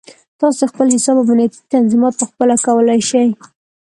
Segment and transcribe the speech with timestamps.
[0.39, 3.27] تاسو د خپل حساب امنیتي تنظیمات پخپله کولی شئ.